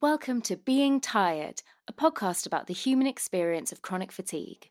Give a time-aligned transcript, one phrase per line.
[0.00, 4.70] Welcome to Being Tired, a podcast about the human experience of chronic fatigue.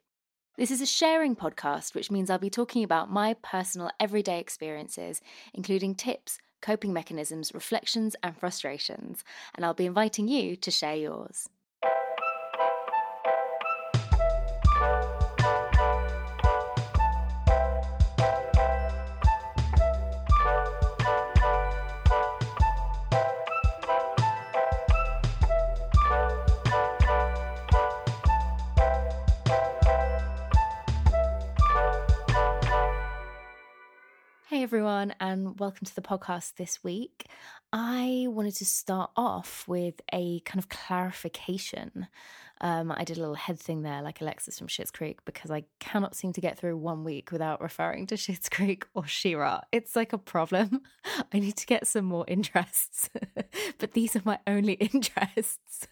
[0.55, 5.19] This is a sharing podcast, which means I'll be talking about my personal everyday experiences,
[5.53, 11.49] including tips, coping mechanisms, reflections, and frustrations, and I'll be inviting you to share yours.
[34.67, 37.27] Everyone, and welcome to the podcast this week.
[37.73, 42.07] I wanted to start off with a kind of clarification.
[42.59, 45.65] Um, I did a little head thing there, like Alexis from Schitt's Creek, because I
[45.79, 49.61] cannot seem to get through one week without referring to Schitt's Creek or She-Ra.
[49.71, 50.81] It's like a problem.
[51.33, 53.09] I need to get some more interests,
[53.77, 55.87] but these are my only interests.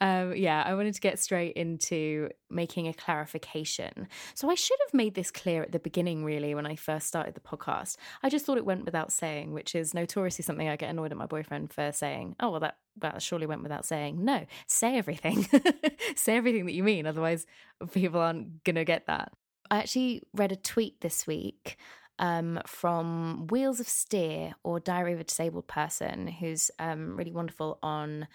[0.00, 4.08] Um, yeah, I wanted to get straight into making a clarification.
[4.34, 7.34] So I should have made this clear at the beginning, really, when I first started
[7.34, 7.96] the podcast.
[8.22, 11.18] I just thought it went without saying, which is notoriously something I get annoyed at
[11.18, 14.24] my boyfriend for saying, oh, well, that, that surely went without saying.
[14.24, 15.46] No, say everything.
[16.16, 17.06] say everything that you mean.
[17.06, 17.46] Otherwise,
[17.92, 19.32] people aren't to get that.
[19.70, 21.76] I actually read a tweet this week
[22.18, 27.78] um, from Wheels of Steer or Diary of a Disabled Person, who's um, really wonderful
[27.82, 28.28] on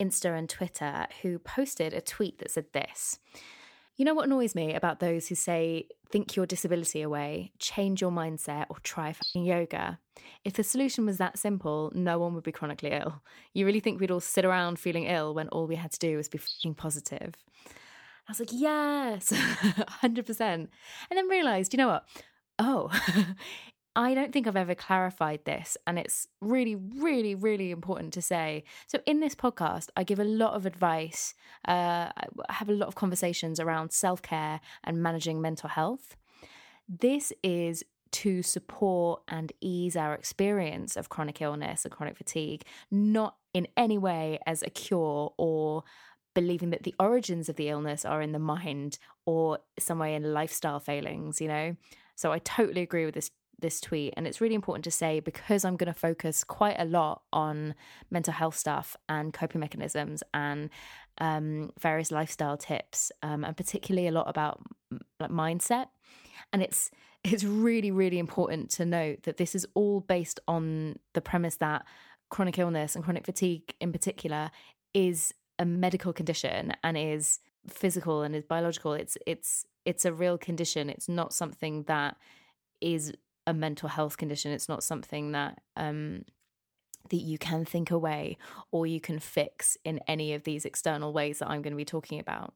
[0.00, 3.18] Insta and Twitter, who posted a tweet that said this.
[3.96, 8.12] You know what annoys me about those who say, think your disability away, change your
[8.12, 9.98] mindset, or try yoga?
[10.44, 13.22] If the solution was that simple, no one would be chronically ill.
[13.54, 16.16] You really think we'd all sit around feeling ill when all we had to do
[16.18, 16.38] was be
[16.74, 17.34] positive?
[18.28, 19.32] I was like, yes,
[20.02, 20.40] 100%.
[20.40, 20.68] And
[21.10, 22.04] then realized, you know what?
[22.58, 22.90] Oh,
[23.94, 28.64] I don't think I've ever clarified this, and it's really, really, really important to say.
[28.86, 31.34] So, in this podcast, I give a lot of advice,
[31.68, 36.16] uh, I have a lot of conversations around self care and managing mental health.
[36.88, 43.36] This is to support and ease our experience of chronic illness and chronic fatigue, not
[43.52, 45.84] in any way as a cure or
[46.34, 50.80] believing that the origins of the illness are in the mind or somewhere in lifestyle
[50.80, 51.76] failings, you know?
[52.14, 53.30] So I totally agree with this
[53.62, 56.84] this tweet and it's really important to say because i'm going to focus quite a
[56.84, 57.74] lot on
[58.10, 60.68] mental health stuff and coping mechanisms and
[61.18, 64.60] um, various lifestyle tips um, and particularly a lot about
[65.20, 65.86] like mindset.
[66.52, 66.90] And it's
[67.24, 71.84] it's really really important to note that this is all based on the premise that
[72.30, 74.50] chronic illness and chronic fatigue in particular
[74.94, 78.94] is a medical condition and is physical and is biological.
[78.94, 80.90] It's it's it's a real condition.
[80.90, 82.16] It's not something that
[82.80, 83.12] is
[83.46, 84.52] a mental health condition.
[84.52, 86.24] It's not something that um,
[87.10, 88.38] that you can think away
[88.70, 91.84] or you can fix in any of these external ways that I'm going to be
[91.84, 92.54] talking about.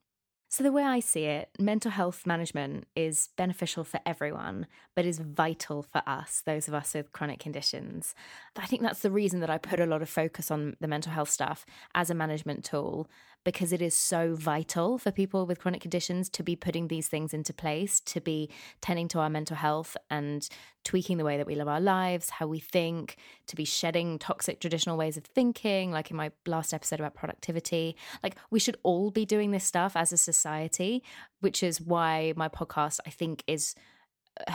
[0.49, 5.19] So, the way I see it, mental health management is beneficial for everyone, but is
[5.19, 8.15] vital for us, those of us with chronic conditions.
[8.57, 11.13] I think that's the reason that I put a lot of focus on the mental
[11.13, 11.67] health stuff
[11.97, 13.11] as a management tool,
[13.47, 17.33] because it is so vital for people with chronic conditions to be putting these things
[17.33, 20.49] into place, to be tending to our mental health and
[20.83, 24.59] tweaking the way that we live our lives, how we think, to be shedding toxic
[24.59, 27.95] traditional ways of thinking, like in my last episode about productivity.
[28.21, 31.05] Like, we should all be doing this stuff as a society,
[31.39, 33.77] which is why my podcast, I think, is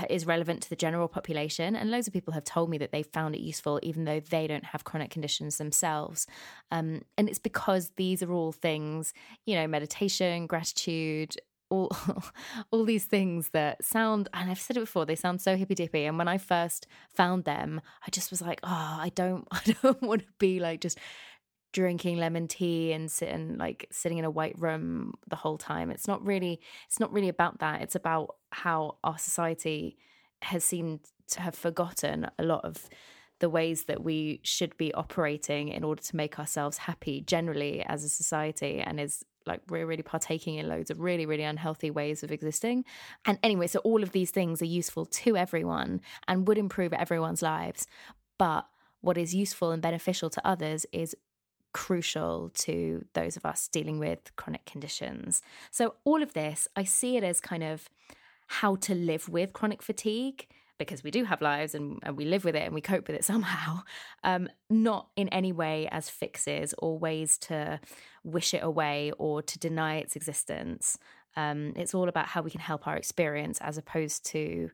[0.09, 1.75] is relevant to the general population.
[1.75, 4.47] And loads of people have told me that they found it useful, even though they
[4.47, 6.27] don't have chronic conditions themselves.
[6.71, 9.13] Um, and it's because these are all things,
[9.45, 11.35] you know, meditation, gratitude,
[11.71, 11.89] all
[12.71, 16.05] all these things that sound and I've said it before they sound so hippy dippy
[16.05, 18.67] and when I first found them I just was like oh
[18.99, 20.99] I don't I don't want to be like just
[21.71, 25.89] drinking lemon tea and sitting like sitting in a white room the whole time.
[25.89, 27.81] It's not really it's not really about that.
[27.81, 29.97] It's about how our society
[30.41, 30.99] has seemed
[31.29, 32.89] to have forgotten a lot of
[33.39, 38.03] the ways that we should be operating in order to make ourselves happy generally as
[38.03, 42.21] a society and is like we're really partaking in loads of really really unhealthy ways
[42.21, 42.83] of existing.
[43.25, 47.41] And anyway so all of these things are useful to everyone and would improve everyone's
[47.41, 47.87] lives.
[48.37, 48.67] But
[49.01, 51.15] what is useful and beneficial to others is
[51.73, 55.41] crucial to those of us dealing with chronic conditions.
[55.69, 57.89] So, all of this, I see it as kind of
[58.47, 60.47] how to live with chronic fatigue
[60.77, 63.15] because we do have lives and, and we live with it and we cope with
[63.15, 63.81] it somehow,
[64.23, 67.79] um, not in any way as fixes or ways to
[68.23, 70.97] wish it away or to deny its existence.
[71.37, 74.69] Um, it's all about how we can help our experience as opposed to.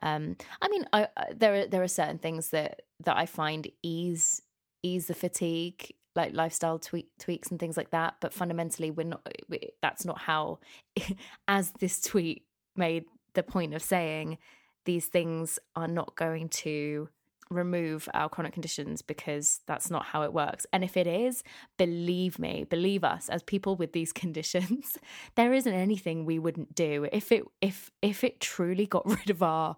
[0.00, 3.68] Um, I mean, I, I, there are there are certain things that that I find
[3.82, 4.40] ease
[4.82, 8.16] ease the fatigue like lifestyle tweak, tweaks and things like that.
[8.20, 9.26] But fundamentally, we're not.
[9.48, 10.58] We, that's not how.
[11.48, 12.44] As this tweet
[12.76, 13.04] made
[13.34, 14.36] the point of saying,
[14.84, 17.08] these things are not going to
[17.50, 20.66] remove our chronic conditions because that's not how it works.
[20.72, 21.42] And if it is,
[21.78, 24.98] believe me, believe us as people with these conditions,
[25.36, 29.42] there isn't anything we wouldn't do if it if if it truly got rid of
[29.42, 29.76] our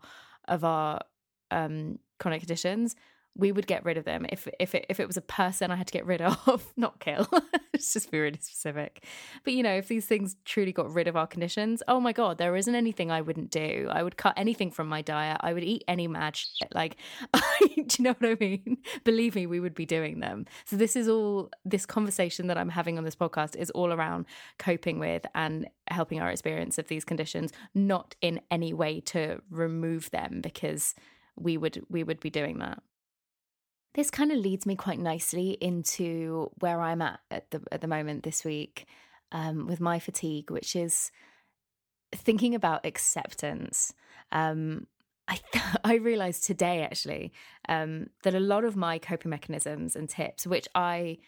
[0.49, 1.01] of our
[1.51, 2.97] um chronic conditions
[3.37, 5.77] we would get rid of them if if it, if it was a person I
[5.77, 7.29] had to get rid of, not kill.
[7.73, 9.05] it's just be really specific.
[9.45, 12.39] But you know, if these things truly got rid of our conditions, oh my god,
[12.39, 13.89] there isn't anything I wouldn't do.
[13.91, 15.39] I would cut anything from my diet.
[15.41, 16.75] I would eat any mad shit.
[16.75, 16.97] Like,
[17.61, 18.79] do you know what I mean?
[19.05, 20.47] Believe me, we would be doing them.
[20.65, 24.27] So this is all this conversation that I'm having on this podcast is all around
[24.59, 30.11] coping with and helping our experience of these conditions, not in any way to remove
[30.11, 30.95] them because
[31.37, 32.83] we would we would be doing that.
[33.95, 37.89] This kind of leads me quite nicely into where I'm at at the at the
[37.89, 38.87] moment this week
[39.33, 41.11] um, with my fatigue, which is
[42.15, 43.93] thinking about acceptance.
[44.33, 44.87] Um,
[45.27, 45.41] I
[45.85, 47.33] I realized today actually
[47.69, 51.19] um, that a lot of my coping mechanisms and tips, which I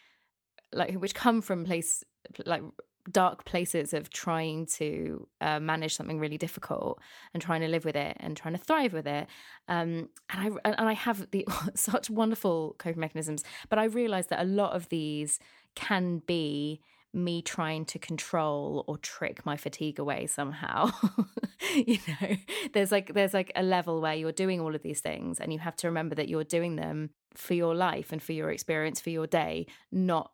[0.72, 2.04] like, which come from place
[2.46, 2.62] like
[3.10, 7.00] dark places of trying to uh, manage something really difficult
[7.34, 9.26] and trying to live with it and trying to thrive with it.
[9.68, 14.40] Um, and I and I have the such wonderful coping mechanisms, but I realize that
[14.40, 15.38] a lot of these
[15.74, 16.80] can be
[17.14, 20.90] me trying to control or trick my fatigue away somehow
[21.74, 22.36] you know
[22.72, 25.58] there's like there's like a level where you're doing all of these things and you
[25.58, 29.10] have to remember that you're doing them for your life and for your experience for
[29.10, 30.32] your day not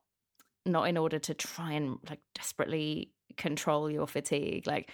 [0.68, 4.66] not in order to try and like desperately control your fatigue.
[4.66, 4.90] Like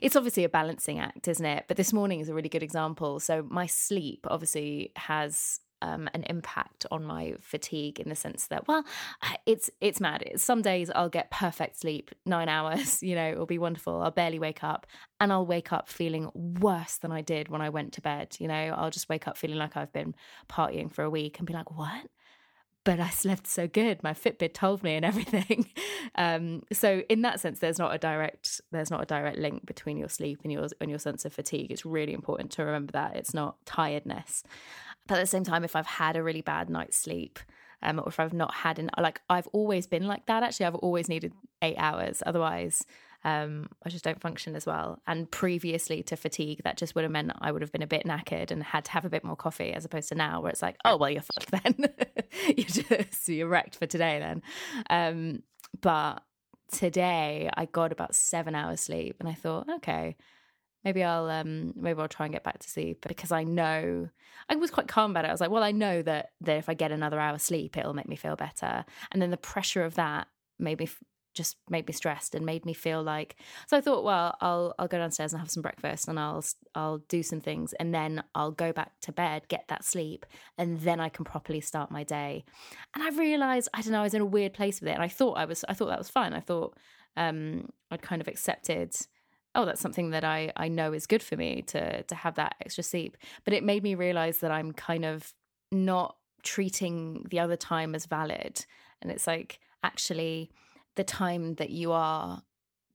[0.00, 1.64] it's obviously a balancing act, isn't it?
[1.68, 3.20] But this morning is a really good example.
[3.20, 8.66] So my sleep obviously has um, an impact on my fatigue in the sense that
[8.66, 8.84] well
[9.46, 13.58] it's it's mad some days i'll get perfect sleep nine hours you know it'll be
[13.58, 14.86] wonderful i'll barely wake up
[15.20, 18.48] and i'll wake up feeling worse than i did when i went to bed you
[18.48, 20.14] know i'll just wake up feeling like i've been
[20.48, 22.06] partying for a week and be like what
[22.88, 24.02] but I slept so good.
[24.02, 25.66] My Fitbit told me and everything.
[26.14, 29.98] Um, so in that sense, there's not a direct there's not a direct link between
[29.98, 31.70] your sleep and your and your sense of fatigue.
[31.70, 34.42] It's really important to remember that it's not tiredness.
[35.06, 37.38] But at the same time, if I've had a really bad night's sleep,
[37.82, 40.42] um, or if I've not had an like I've always been like that.
[40.42, 42.22] Actually, I've always needed eight hours.
[42.24, 42.84] Otherwise,
[43.24, 45.00] um, I just don't function as well.
[45.06, 48.04] And previously to fatigue, that just would have meant I would have been a bit
[48.04, 50.62] knackered and had to have a bit more coffee, as opposed to now where it's
[50.62, 51.74] like, oh well, you're fucked then.
[52.56, 54.42] you're just you're wrecked for today then.
[54.88, 55.42] Um,
[55.80, 56.22] but
[56.70, 60.16] today I got about seven hours sleep, and I thought, okay,
[60.84, 64.08] maybe I'll um maybe I'll try and get back to sleep because I know
[64.48, 65.28] I was quite calm about it.
[65.28, 67.94] I was like, well, I know that that if I get another hour sleep, it'll
[67.94, 68.84] make me feel better.
[69.10, 70.28] And then the pressure of that
[70.58, 70.88] made me
[71.38, 73.36] just made me stressed and made me feel like
[73.68, 76.44] so I thought well I'll I'll go downstairs and have some breakfast and I'll
[76.74, 80.26] I'll do some things and then I'll go back to bed get that sleep
[80.58, 82.44] and then I can properly start my day.
[82.94, 85.02] And I realized I don't know I was in a weird place with it and
[85.02, 86.34] I thought I was I thought that was fine.
[86.34, 86.76] I thought
[87.16, 88.94] um I'd kind of accepted
[89.54, 92.56] oh that's something that I I know is good for me to to have that
[92.60, 93.16] extra sleep.
[93.44, 95.32] But it made me realize that I'm kind of
[95.70, 98.66] not treating the other time as valid.
[99.00, 100.50] And it's like actually
[100.98, 102.42] the time that you are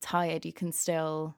[0.01, 1.35] tired, you can still.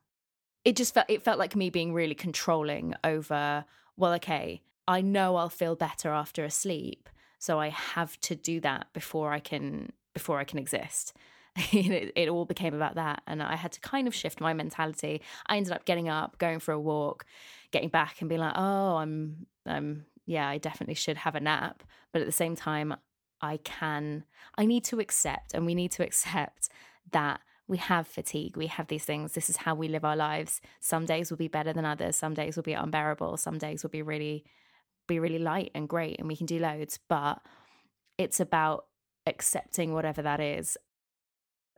[0.65, 3.63] It just felt it felt like me being really controlling over.
[3.95, 7.07] Well, okay, I know I'll feel better after a sleep,
[7.39, 11.13] so I have to do that before I can before I can exist.
[11.71, 15.21] it, it, all became about that, and I had to kind of shift my mentality.
[15.45, 17.25] I ended up getting up, going for a walk,
[17.71, 21.83] getting back, and being like, "Oh, I'm, I'm, yeah, I definitely should have a nap."
[22.11, 22.95] But at the same time,
[23.41, 24.23] I can,
[24.57, 26.69] I need to accept, and we need to accept
[27.11, 28.57] that we have fatigue.
[28.57, 29.33] We have these things.
[29.33, 30.61] This is how we live our lives.
[30.79, 32.15] Some days will be better than others.
[32.15, 33.37] Some days will be unbearable.
[33.37, 34.45] Some days will be really,
[35.07, 36.99] be really light and great, and we can do loads.
[37.07, 37.41] But
[38.17, 38.85] it's about
[39.25, 40.77] accepting whatever that is.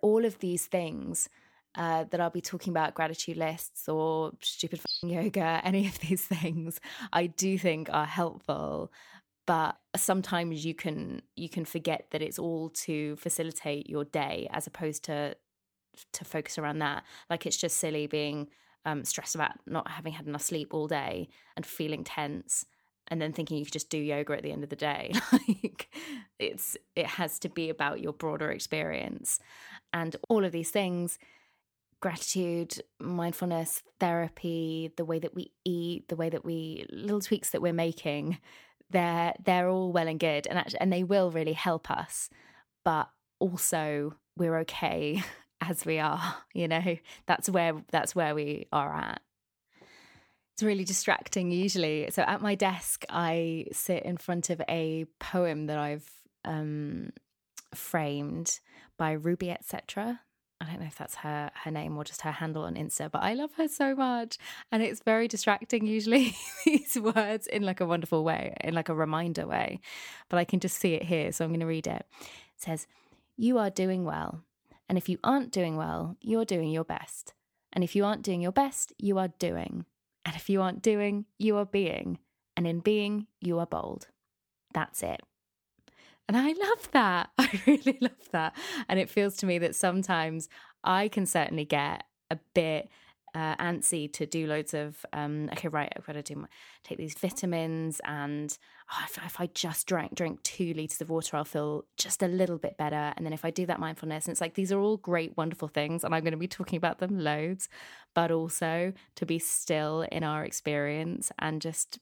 [0.01, 1.29] All of these things
[1.75, 6.79] uh, that I'll be talking about gratitude lists or stupid yoga, any of these things,
[7.13, 8.91] I do think are helpful
[9.47, 14.67] but sometimes you can you can forget that it's all to facilitate your day as
[14.67, 15.35] opposed to
[16.13, 17.03] to focus around that.
[17.29, 18.49] Like it's just silly being
[18.85, 22.65] um, stressed about not having had enough sleep all day and feeling tense
[23.07, 25.13] and then thinking you could just do yoga at the end of the day.
[25.31, 25.89] Like
[26.39, 29.39] it's it has to be about your broader experience.
[29.93, 31.17] And all of these things
[31.99, 37.61] gratitude mindfulness therapy the way that we eat the way that we little tweaks that
[37.61, 38.37] we're making
[38.89, 42.29] they're they're all well and good and actually, and they will really help us
[42.83, 45.21] but also we're okay
[45.61, 46.97] as we are you know?
[47.25, 49.21] That's where that's where we are at.
[50.55, 52.09] It's really distracting usually.
[52.09, 56.09] So at my desk i sit in front of a poem that i've
[56.45, 57.11] um,
[57.75, 58.59] framed
[58.97, 60.21] by ruby etc
[60.59, 63.21] I don't know if that's her her name or just her handle on Insta, but
[63.21, 64.37] I love her so much.
[64.71, 66.35] And it's very distracting usually
[66.65, 69.79] these words in like a wonderful way, in like a reminder way.
[70.29, 72.05] But I can just see it here, so I'm going to read it.
[72.21, 72.87] It says,
[73.35, 74.43] "You are doing well.
[74.89, 77.33] And if you aren't doing well, you're doing your best.
[77.73, 79.85] And if you aren't doing your best, you are doing.
[80.25, 82.19] And if you aren't doing, you are being.
[82.55, 84.07] And in being, you are bold.
[84.73, 85.21] That's it.
[86.27, 87.29] And I love that.
[87.37, 88.55] I really love that.
[88.89, 90.49] And it feels to me that sometimes
[90.83, 92.89] I can certainly get a bit
[93.37, 96.47] uh, antsy to do loads of um, okay right i've got to do my,
[96.83, 98.57] take these vitamins and
[98.91, 102.27] oh, if, if, i just drank drink two liters of water i'll feel just a
[102.27, 104.79] little bit better and then if i do that mindfulness and it's like these are
[104.79, 107.69] all great wonderful things and i'm going to be talking about them loads
[108.15, 111.99] but also to be still in our experience and just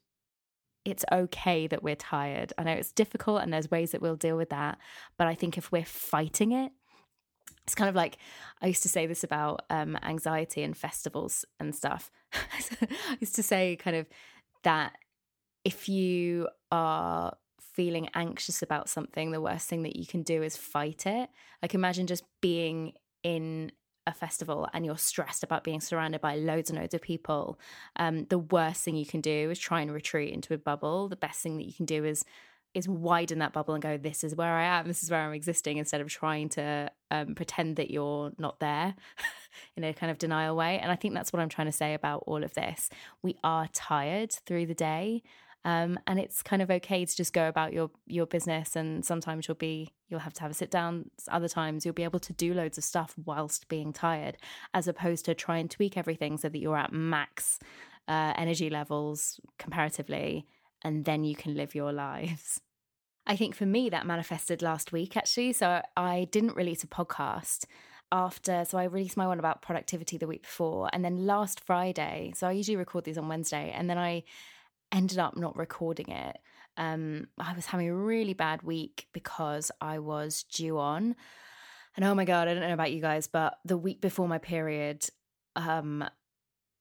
[0.86, 2.54] it's okay that we're tired.
[2.58, 4.78] I know it's difficult and there's ways that we'll deal with that.
[5.18, 6.72] But I think if we're fighting it,
[7.66, 8.18] it's kind of like
[8.62, 12.12] I used to say this about um, anxiety and festivals and stuff.
[12.34, 14.08] I used to say kind of
[14.64, 14.94] that
[15.64, 20.56] if you are feeling anxious about something, the worst thing that you can do is
[20.56, 21.30] fight it.
[21.62, 23.72] Like imagine just being in
[24.08, 27.60] a festival and you're stressed about being surrounded by loads and loads of people.
[27.96, 31.08] Um, the worst thing you can do is try and retreat into a bubble.
[31.08, 32.26] The best thing that you can do is
[32.76, 35.34] is widen that bubble and go, this is where I am, this is where I'm
[35.34, 38.96] existing, instead of trying to um, pretend that you're not there
[39.78, 40.78] in a kind of denial way.
[40.78, 42.90] And I think that's what I'm trying to say about all of this.
[43.22, 45.24] We are tired through the day.
[45.66, 49.48] Um, and it's kind of okay to just go about your your business and sometimes
[49.48, 52.34] you'll be you'll have to have a sit down other times you'll be able to
[52.34, 54.38] do loads of stuff whilst being tired
[54.76, 57.58] as opposed to try and tweak everything so that you're at max
[58.08, 60.46] uh, energy levels comparatively
[60.84, 62.62] and then you can live your lives
[63.28, 65.54] I think for me, that manifested last week actually.
[65.54, 67.66] So I didn't release a podcast
[68.12, 70.90] after, so I released my one about productivity the week before.
[70.94, 74.24] And then last Friday, so I usually record these on Wednesday, and then I
[74.92, 76.38] ended up not recording it.
[76.78, 81.16] Um, I was having a really bad week because I was due on.
[81.96, 84.38] And oh my God, I don't know about you guys, but the week before my
[84.38, 85.08] period,
[85.56, 86.04] um,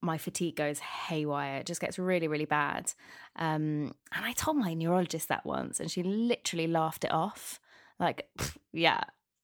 [0.01, 1.57] my fatigue goes haywire.
[1.57, 2.93] It just gets really, really bad.
[3.37, 7.59] Um, and I told my neurologist that once, and she literally laughed it off.
[7.99, 8.27] Like,
[8.73, 9.01] yeah,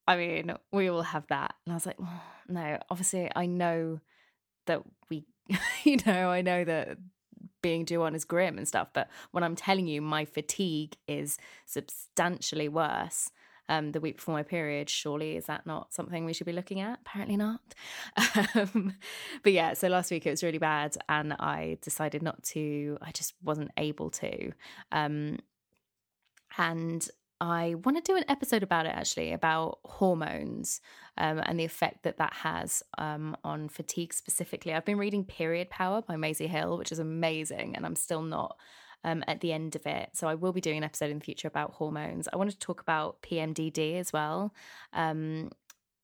[0.07, 1.55] I mean, we all have that.
[1.65, 3.99] And I was like, oh, no, obviously, I know
[4.67, 5.25] that we,
[5.83, 6.97] you know, I know that
[7.61, 8.89] being due on is grim and stuff.
[8.93, 13.31] But when I'm telling you, my fatigue is substantially worse
[13.69, 14.89] um, the week before my period.
[14.89, 16.99] Surely, is that not something we should be looking at?
[17.05, 17.61] Apparently not.
[18.55, 18.95] Um,
[19.43, 22.97] but yeah, so last week it was really bad, and I decided not to.
[23.01, 24.51] I just wasn't able to.
[24.91, 25.39] Um,
[26.57, 27.07] and
[27.41, 30.79] I want to do an episode about it actually, about hormones
[31.17, 34.75] um, and the effect that that has um, on fatigue specifically.
[34.75, 38.57] I've been reading Period Power by Maisie Hill, which is amazing, and I'm still not
[39.03, 40.11] um, at the end of it.
[40.13, 42.27] So I will be doing an episode in the future about hormones.
[42.31, 44.53] I wanted to talk about PMDD as well.
[44.93, 45.49] Um,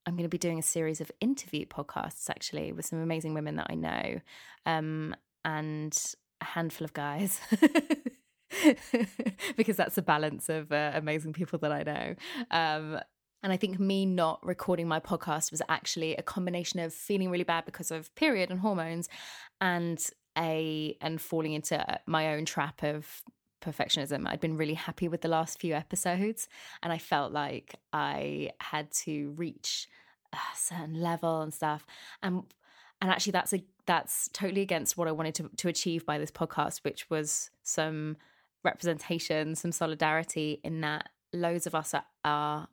[0.07, 3.57] I'm going to be doing a series of interview podcasts actually with some amazing women
[3.57, 4.21] that I know
[4.65, 5.15] um,
[5.45, 5.95] and
[6.41, 7.39] a handful of guys.
[9.55, 12.15] because that's the balance of uh, amazing people that I know.
[12.51, 12.99] Um,
[13.43, 17.43] and I think me not recording my podcast was actually a combination of feeling really
[17.43, 19.09] bad because of period and hormones
[19.61, 20.03] and
[20.37, 23.23] a and falling into my own trap of
[23.61, 24.27] perfectionism.
[24.27, 26.47] I'd been really happy with the last few episodes
[26.83, 29.87] and I felt like I had to reach
[30.33, 31.85] a certain level and stuff.
[32.21, 32.43] And
[33.01, 36.31] and actually that's a that's totally against what I wanted to, to achieve by this
[36.31, 38.17] podcast, which was some
[38.63, 42.67] representation, some solidarity in that loads of us are, are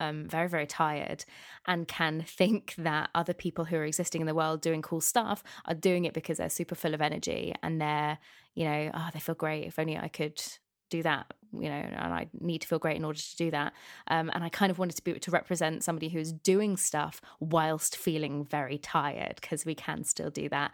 [0.00, 1.24] um, very, very tired
[1.66, 5.42] and can think that other people who are existing in the world doing cool stuff
[5.66, 8.18] are doing it because they're super full of energy and they're,
[8.54, 9.66] you know, oh, they feel great.
[9.66, 10.42] If only I could
[10.90, 13.74] do that, you know, and I need to feel great in order to do that.
[14.08, 17.96] Um, and I kind of wanted to be to represent somebody who's doing stuff whilst
[17.96, 20.72] feeling very tired because we can still do that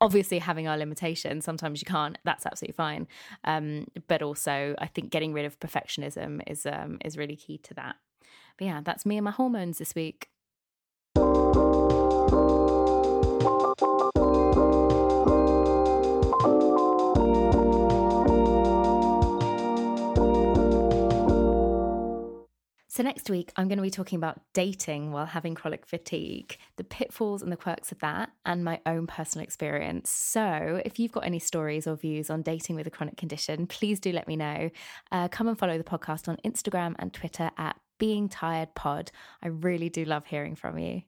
[0.00, 3.06] obviously having our limitations sometimes you can't that's absolutely fine.
[3.44, 7.74] Um, but also i think getting rid of perfectionism is um, is really key to
[7.74, 7.96] that.
[8.56, 10.28] But yeah that's me and my hormones this week
[22.98, 26.82] So, next week, I'm going to be talking about dating while having chronic fatigue, the
[26.82, 30.10] pitfalls and the quirks of that, and my own personal experience.
[30.10, 34.00] So, if you've got any stories or views on dating with a chronic condition, please
[34.00, 34.70] do let me know.
[35.12, 39.12] Uh, come and follow the podcast on Instagram and Twitter at Being Tired Pod.
[39.44, 41.02] I really do love hearing from you.